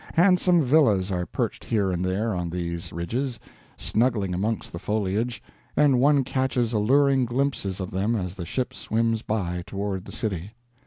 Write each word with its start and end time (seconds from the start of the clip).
Handsome 0.15 0.63
villas 0.63 1.11
are 1.11 1.27
perched 1.27 1.63
here 1.63 1.91
and 1.91 2.03
there 2.03 2.33
on 2.33 2.49
these 2.49 2.91
ridges, 2.91 3.39
snuggling 3.77 4.33
amongst 4.33 4.71
the 4.71 4.79
foliage, 4.79 5.43
and 5.77 5.99
one 5.99 6.23
catches 6.23 6.73
alluring 6.73 7.23
glimpses 7.25 7.79
of 7.79 7.91
them 7.91 8.15
as 8.15 8.33
the 8.33 8.43
ship 8.47 8.73
swims 8.73 9.21
by 9.21 9.61
toward 9.67 10.05
the 10.05 10.11
city. 10.11 10.53